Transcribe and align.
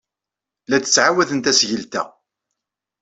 La 0.69 0.77
d-ttɛawaden 0.79 1.39
tasgilt-a. 1.45 2.03